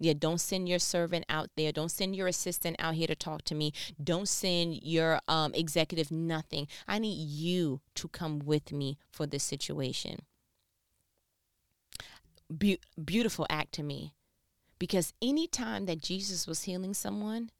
[0.00, 1.72] Yeah, don't send your servant out there.
[1.72, 3.72] Don't send your assistant out here to talk to me.
[4.02, 6.68] Don't send your um, executive nothing.
[6.86, 10.20] I need you to come with me for this situation.
[12.56, 14.14] Be- beautiful act to me.
[14.78, 17.50] Because anytime that Jesus was healing someone,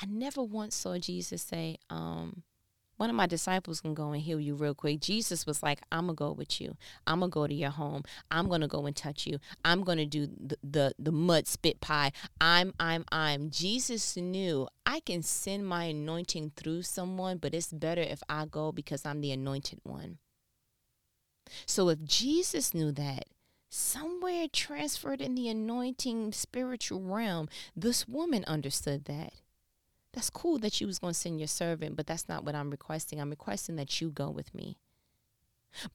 [0.00, 2.42] I never once saw Jesus say, um,
[3.02, 5.00] one of my disciples can go and heal you real quick.
[5.00, 6.76] Jesus was like, I'm gonna go with you.
[7.04, 8.04] I'm gonna go to your home.
[8.30, 9.40] I'm gonna go and touch you.
[9.64, 12.12] I'm gonna do the the, the mud spit pie.
[12.40, 13.50] I'm I'm I'm.
[13.50, 18.70] Jesus knew I can send my anointing through someone, but it's better if I go
[18.70, 20.18] because I'm the anointed one.
[21.66, 23.24] So if Jesus knew that,
[23.68, 29.32] somewhere transferred in the anointing spiritual realm, this woman understood that
[30.12, 32.70] that's cool that you was going to send your servant, but that's not what I'm
[32.70, 33.20] requesting.
[33.20, 34.76] I'm requesting that you go with me.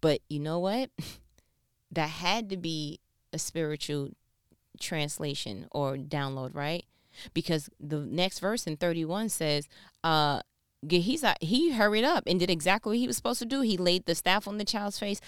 [0.01, 0.89] But you know what?
[1.91, 2.99] that had to be
[3.31, 4.09] a spiritual
[4.79, 6.85] translation or download, right?
[7.33, 9.67] Because the next verse in 31 says,
[10.03, 10.41] uh,
[10.87, 13.61] he's he hurried up and did exactly what he was supposed to do.
[13.61, 15.19] He laid the staff on the child's face,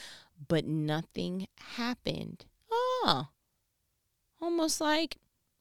[0.48, 2.46] but nothing happened.
[2.72, 3.30] Oh,
[4.42, 5.18] almost like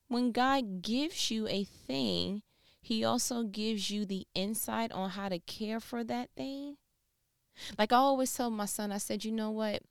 [0.09, 2.43] when God gives you a thing,
[2.89, 6.79] he also gives you the insight on how to care for that thing.
[7.79, 9.83] Like I always tell my son, I said, you know what?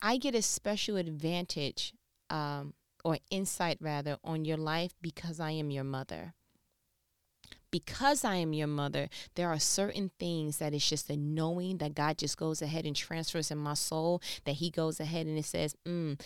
[0.00, 1.94] I get a special advantage
[2.30, 6.34] um, or insight rather on your life because I am your mother
[7.74, 11.96] because I am your mother, there are certain things that it's just a knowing that
[11.96, 15.44] God just goes ahead and transfers in my soul, that He goes ahead and it
[15.44, 16.20] says, mm,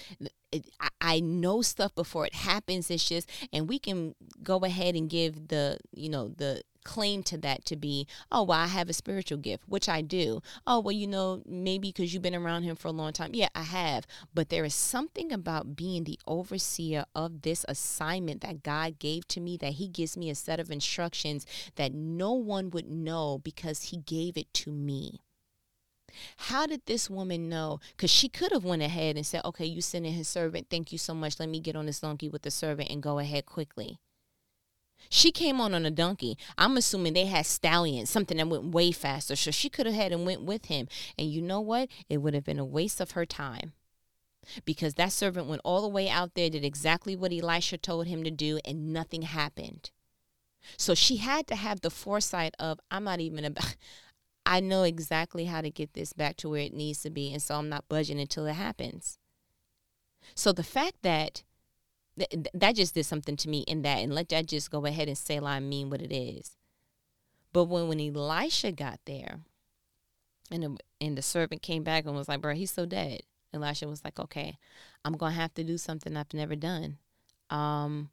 [0.53, 2.91] it, I, I know stuff before it happens.
[2.91, 7.39] It's just, and we can go ahead and give the, you know, the claim to
[7.39, 10.43] that to be, oh, well, I have a spiritual gift, which I do.
[10.67, 13.31] Oh, well, you know, maybe because you've been around him for a long time.
[13.35, 14.07] Yeah, I have.
[14.35, 19.41] But there is something about being the overseer of this assignment that God gave to
[19.41, 23.85] me that he gives me a set of instructions that no one would know because
[23.85, 25.21] he gave it to me.
[26.37, 27.81] How did this woman know?
[27.97, 30.69] Because she could have went ahead and said, okay, you send in his servant.
[30.71, 31.39] Thank you so much.
[31.39, 33.99] Let me get on this donkey with the servant and go ahead quickly.
[35.11, 36.37] She came on on a donkey.
[36.57, 39.37] I'm assuming they had stallions, something that went way faster.
[39.37, 40.89] So she could have had and went with him.
[41.17, 41.89] And you know what?
[42.09, 43.73] It would have been a waste of her time.
[44.65, 48.25] Because that servant went all the way out there, did exactly what Elisha told him
[48.25, 49.91] to do, and nothing happened.
[50.77, 53.77] So she had to have the foresight of, I'm not even about,
[54.47, 57.33] I know exactly how to get this back to where it needs to be.
[57.33, 59.19] And so I'm not budging until it happens.
[60.35, 61.43] So the fact that
[62.19, 65.09] Th- that just did something to me in that, and let that just go ahead
[65.09, 66.57] and say, I mean what it is.
[67.53, 69.41] But when when Elisha got there,
[70.51, 73.89] and the, and the servant came back and was like, "Bro, he's so dead." Elisha
[73.89, 74.59] was like, "Okay,
[75.05, 76.99] I'm gonna have to do something I've never done."
[77.51, 78.11] Um,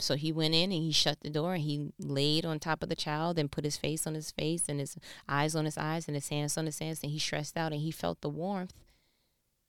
[0.00, 2.88] so he went in and he shut the door and he laid on top of
[2.88, 4.96] the child and put his face on his face and his
[5.28, 7.82] eyes on his eyes and his hands on his hands and he stressed out and
[7.82, 8.74] he felt the warmth,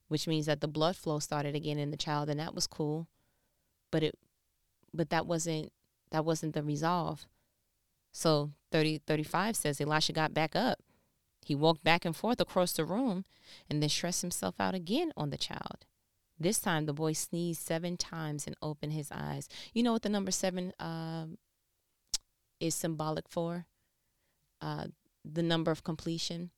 [0.08, 3.08] which means that the blood flow started again in the child and that was cool
[3.94, 4.16] but it
[4.92, 5.72] but that wasn't
[6.10, 7.28] that wasn't the resolve.
[8.12, 10.80] So 30 35 says elisha got back up.
[11.46, 13.26] He walked back and forth across the room
[13.70, 15.86] and then stressed himself out again on the child.
[16.40, 19.48] This time the boy sneezed seven times and opened his eyes.
[19.74, 21.38] You know what the number seven um,
[22.60, 23.68] is symbolic for?
[24.60, 24.88] Uh,
[25.24, 26.50] the number of completion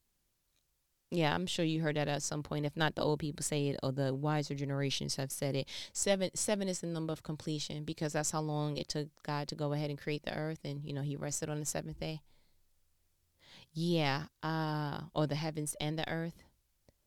[1.12, 2.65] yeah, I'm sure you heard that at some point.
[2.65, 5.68] If not, the old people say it, or the wiser generations have said it.
[5.94, 9.56] Seven, seven is the number of completion because that's how long it took God to
[9.56, 12.22] go ahead and create the earth, and you know He rested on the seventh day.
[13.74, 16.44] Yeah, uh, or the heavens and the earth.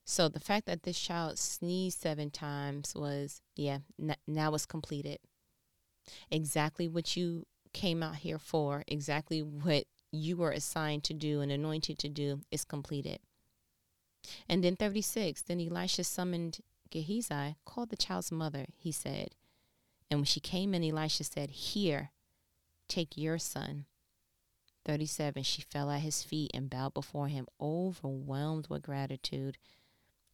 [0.05, 5.19] So the fact that this child sneezed seven times was, yeah, n- now it's completed.
[6.31, 11.53] Exactly what you came out here for, exactly what you were assigned to do and
[11.53, 13.19] anointed to do is completed.
[14.49, 19.35] And then 36, then Elisha summoned Gehazi, called the child's mother, he said.
[20.11, 22.11] And when she came in, Elisha said, Here,
[22.89, 23.87] take your son.
[24.85, 29.59] 37, she fell at his feet and bowed before him, overwhelmed with gratitude.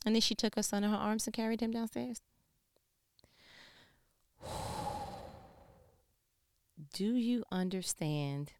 [0.06, 2.22] And then she took her son in her arms and carried him downstairs.
[6.92, 8.52] Do you understand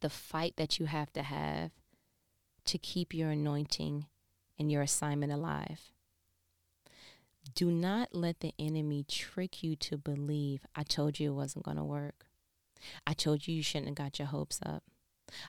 [0.00, 1.72] the fight that you have to have
[2.70, 4.06] to keep your anointing
[4.58, 5.92] and your assignment alive.
[7.54, 11.78] Do not let the enemy trick you to believe, I told you it wasn't going
[11.78, 12.26] to work.
[13.06, 14.84] I told you you shouldn't have got your hopes up.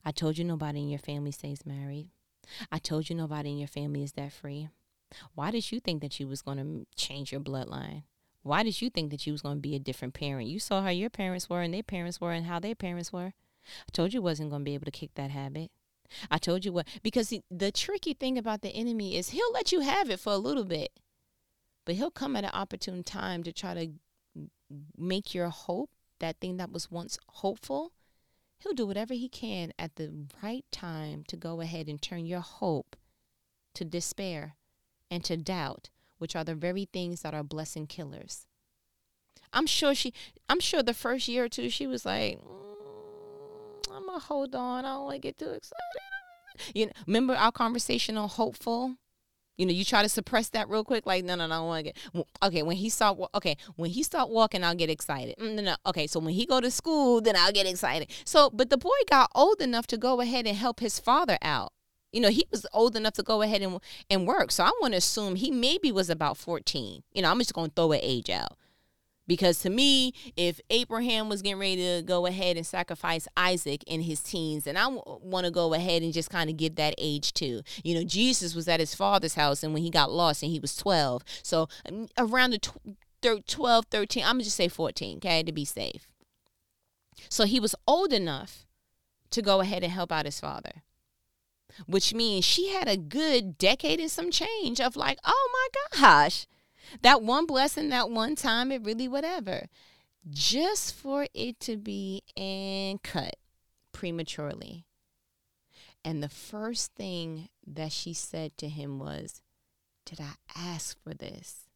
[0.04, 2.10] I told you nobody in your family stays married.
[2.72, 4.70] I told you nobody in your family is that free.
[5.36, 8.04] Why did you think that you was going to change your bloodline?
[8.42, 10.48] Why did you think that you was going to be a different parent?
[10.48, 13.34] You saw how your parents were and their parents were and how their parents were.
[13.64, 15.70] I told you wasn't going to be able to kick that habit.
[16.30, 19.72] I told you what, because he, the tricky thing about the enemy is he'll let
[19.72, 20.92] you have it for a little bit,
[21.86, 23.92] but he'll come at an opportune time to try to
[24.98, 27.94] make your hope, that thing that was once hopeful,
[28.60, 30.12] he'll do whatever he can at the
[30.44, 32.96] right time to go ahead and turn your hope
[33.74, 34.56] to despair
[35.10, 38.46] and to doubt, which are the very things that are blessing killers.
[39.52, 40.14] I'm sure she,
[40.48, 44.86] I'm sure the first year or two, she was like, mm, I'm gonna hold on.
[44.86, 46.11] I don't want to get too excited.
[46.74, 48.96] You know, remember our conversation on hopeful?
[49.58, 51.06] You know, you try to suppress that real quick.
[51.06, 52.28] Like, no, no, no, I want to get.
[52.42, 55.36] Okay, when he start, okay, when he start walking, I'll get excited.
[55.38, 56.08] Mm, no, no, okay.
[56.08, 58.10] So when he go to school, then I'll get excited.
[58.26, 61.74] So, but the boy got old enough to go ahead and help his father out.
[62.12, 63.80] You know, he was old enough to go ahead and
[64.10, 64.52] and work.
[64.52, 67.04] So I want to assume he maybe was about 14.
[67.14, 68.58] You know, I'm just going to throw an age out.
[69.32, 74.02] Because to me, if Abraham was getting ready to go ahead and sacrifice Isaac in
[74.02, 76.96] his teens, and I w- want to go ahead and just kind of give that
[76.98, 77.62] age too.
[77.82, 80.60] You know, Jesus was at his father's house, and when he got lost, and he
[80.60, 81.24] was 12.
[81.44, 85.52] So um, around the tw- 12, 13, I'm going to just say 14, okay, to
[85.54, 86.10] be safe.
[87.30, 88.66] So he was old enough
[89.30, 90.84] to go ahead and help out his father
[91.86, 96.46] which means she had a good decade and some change of like, oh my gosh,
[97.02, 99.68] that one blessing, that one time, it really whatever.
[100.30, 103.36] Just for it to be and cut
[103.92, 104.86] prematurely.
[106.04, 109.42] And the first thing that she said to him was,
[110.06, 111.68] Did I ask for this?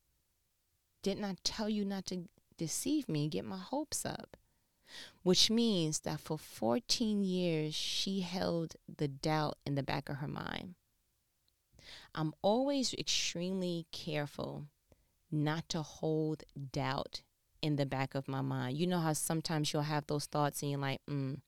[1.02, 4.38] Didn't I tell you not to deceive me and get my hopes up?
[5.24, 10.28] which means that for 14 years she held the doubt in the back of her
[10.28, 10.76] mind.
[12.14, 14.68] I'm always extremely careful
[15.36, 17.22] not to hold doubt
[17.62, 18.78] in the back of my mind.
[18.78, 21.40] You know how sometimes you'll have those thoughts and you're like, mm,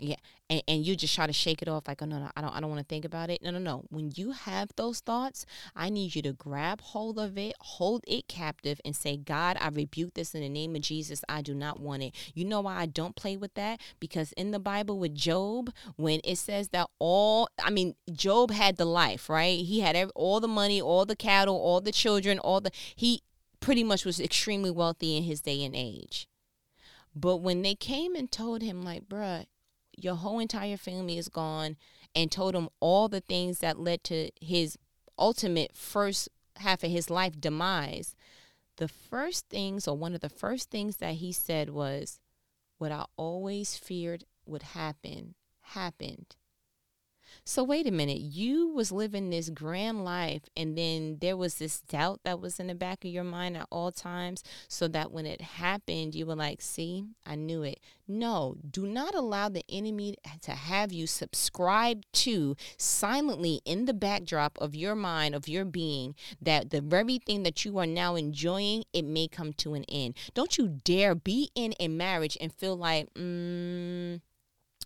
[0.00, 0.16] yeah,
[0.48, 2.54] and, and you just try to shake it off like, oh no, no, I don't,
[2.54, 3.42] I don't want to think about it.
[3.42, 3.84] No, no, no.
[3.90, 5.44] When you have those thoughts,
[5.76, 9.68] I need you to grab hold of it, hold it captive, and say, God, I
[9.68, 11.22] rebuke this in the name of Jesus.
[11.28, 12.14] I do not want it.
[12.34, 13.80] You know why I don't play with that?
[14.00, 18.76] Because in the Bible with Job, when it says that all, I mean, Job had
[18.76, 19.60] the life, right?
[19.60, 23.22] He had every, all the money, all the cattle, all the children, all the he
[23.60, 26.26] pretty much was extremely wealthy in his day and age.
[27.14, 29.44] But when they came and told him, like, bruh,
[30.04, 31.76] your whole entire family is gone
[32.14, 34.76] and told him all the things that led to his
[35.18, 38.14] ultimate first half of his life demise,
[38.76, 42.20] the first things or one of the first things that he said was,
[42.78, 46.36] What I always feared would happen happened.
[47.44, 51.80] So wait a minute, you was living this grand life and then there was this
[51.80, 55.26] doubt that was in the back of your mind at all times so that when
[55.26, 57.80] it happened you were like, "See, I knew it."
[58.10, 64.58] No, do not allow the enemy to have you subscribe to silently in the backdrop
[64.58, 68.82] of your mind of your being that the very thing that you are now enjoying,
[68.92, 70.16] it may come to an end.
[70.34, 74.20] Don't you dare be in a marriage and feel like, mm,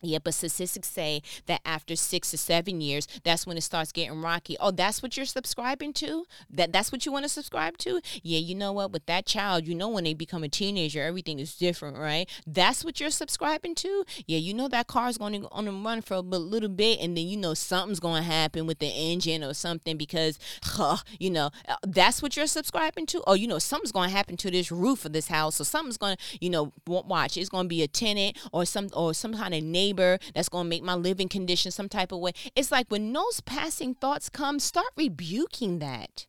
[0.03, 4.21] yeah, but statistics say that after six to seven years, that's when it starts getting
[4.21, 4.57] rocky.
[4.61, 6.27] Oh, that's what you're subscribing to?
[6.51, 8.01] That that's what you want to subscribe to?
[8.23, 8.93] Yeah, you know what?
[8.93, 12.29] With that child, you know when they become a teenager, everything is different, right?
[12.47, 14.05] That's what you're subscribing to?
[14.27, 17.17] Yeah, you know that car's going to on a run for a little bit, and
[17.17, 21.31] then you know something's going to happen with the engine or something because, huh, you
[21.31, 23.23] know, uh, that's what you're subscribing to.
[23.27, 25.97] Oh, you know something's going to happen to this roof of this house, or something's
[25.97, 27.37] going to, you know, watch.
[27.37, 30.49] It's going to be a tenant or some or some kind of neighbor neighbor that's
[30.49, 32.33] going to make my living condition some type of way.
[32.57, 36.27] It's like when those passing thoughts come, start rebuking that.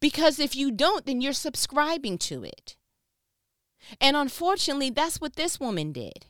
[0.00, 2.76] Because if you don't, then you're subscribing to it.
[4.00, 6.26] And unfortunately, that's what this woman did.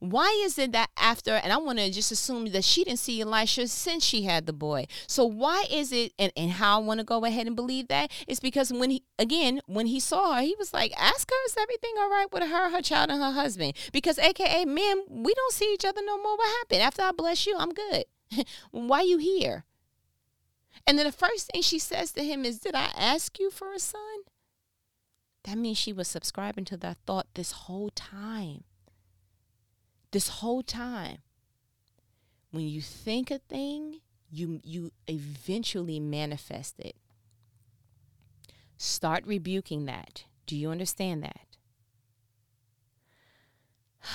[0.00, 3.20] Why is it that after, and I want to just assume that she didn't see
[3.20, 4.86] Elisha since she had the boy.
[5.08, 8.12] So why is it, and, and how I want to go ahead and believe that
[8.28, 11.56] is because when he, again, when he saw her, he was like, ask her, is
[11.58, 13.74] everything all right with her, her child, and her husband?
[13.92, 16.36] Because AKA, man, we don't see each other no more.
[16.36, 16.82] What happened?
[16.82, 18.04] After I bless you, I'm good.
[18.70, 19.64] why you here?
[20.86, 23.72] And then the first thing she says to him is, did I ask you for
[23.72, 24.20] a son?
[25.44, 28.64] That means she was subscribing to that thought this whole time
[30.10, 31.18] this whole time
[32.50, 34.00] when you think a thing
[34.30, 36.96] you you eventually manifest it.
[38.76, 40.24] Start rebuking that.
[40.46, 41.40] Do you understand that?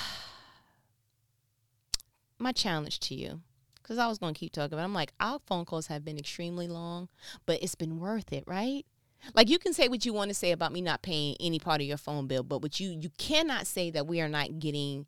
[2.39, 3.41] My challenge to you
[3.81, 6.17] because i was going to keep talking but i'm like our phone calls have been
[6.17, 7.09] extremely long
[7.45, 8.85] but it's been worth it right?
[9.33, 11.79] Like you can say what you want to say about me not paying any part
[11.79, 15.05] of your phone bill but what you you cannot say that we are not getting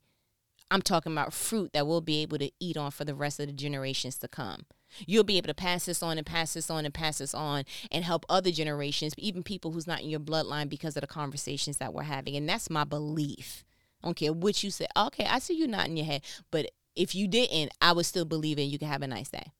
[0.71, 3.47] I'm talking about fruit that we'll be able to eat on for the rest of
[3.47, 4.65] the generations to come.
[5.05, 7.65] You'll be able to pass this on and pass this on and pass this on
[7.91, 11.77] and help other generations, even people who's not in your bloodline because of the conversations
[11.77, 12.35] that we're having.
[12.35, 13.63] And that's my belief.
[14.01, 14.87] I don't care what you say.
[14.95, 16.23] Okay, I see you not in your head.
[16.49, 19.51] But if you didn't, I would still believe in you can have a nice day.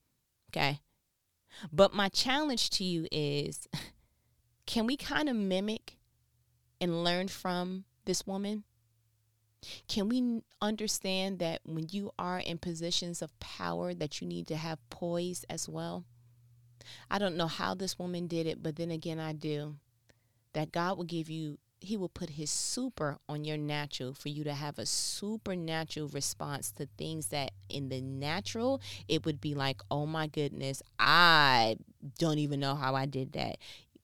[0.51, 0.79] Okay.
[1.71, 3.67] But my challenge to you is
[4.65, 5.97] can we kind of mimic
[6.81, 8.63] and learn from this woman?
[9.87, 14.55] Can we understand that when you are in positions of power that you need to
[14.55, 16.03] have poise as well?
[17.09, 19.75] I don't know how this woman did it, but then again I do.
[20.53, 24.43] That God will give you he will put his super on your natural for you
[24.43, 29.81] to have a supernatural response to things that in the natural it would be like,
[29.91, 31.77] oh my goodness, I
[32.17, 33.57] don't even know how I did that.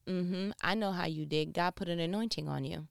[0.07, 0.51] Mm-hmm.
[0.61, 1.53] I know how you did.
[1.53, 2.87] God put an anointing on you.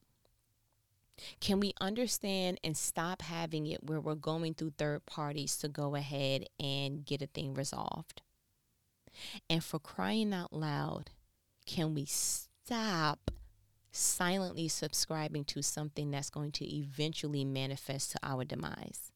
[1.40, 5.94] Can we understand and stop having it where we're going through third parties to go
[5.94, 8.22] ahead and get a thing resolved?
[9.48, 11.10] And for crying out loud,
[11.66, 13.30] can we stop
[13.92, 19.12] silently subscribing to something that's going to eventually manifest to our demise?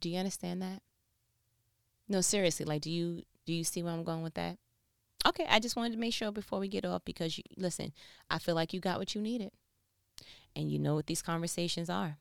[0.00, 0.82] Do you understand that?
[2.08, 4.58] No, seriously, like do you do you see where I'm going with that?
[5.26, 7.92] Okay, I just wanted to make sure before we get off because you listen,
[8.30, 9.50] I feel like you got what you needed.
[10.56, 12.18] And you know what these conversations are.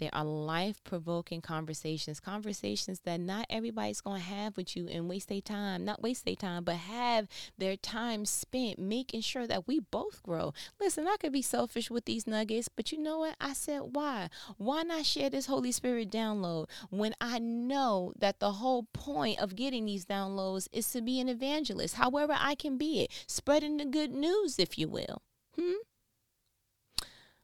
[0.00, 5.10] They are life provoking conversations, conversations that not everybody's going to have with you and
[5.10, 9.68] waste their time, not waste their time, but have their time spent making sure that
[9.68, 10.54] we both grow.
[10.80, 13.36] Listen, I could be selfish with these nuggets, but you know what?
[13.42, 14.30] I said, why?
[14.56, 19.54] Why not share this Holy Spirit download when I know that the whole point of
[19.54, 23.84] getting these downloads is to be an evangelist, however I can be it, spreading the
[23.84, 25.20] good news, if you will.
[25.56, 25.74] Hmm?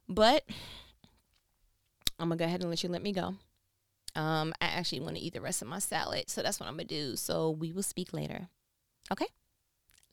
[0.09, 0.45] But
[2.19, 3.35] I'm gonna go ahead and let you let me go.
[4.15, 6.77] Um, I actually want to eat the rest of my salad, so that's what I'm
[6.77, 7.17] gonna do.
[7.17, 8.49] So we will speak later.
[9.13, 9.27] Okay,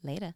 [0.04, 0.34] later.